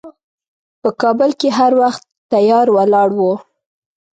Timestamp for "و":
3.15-3.21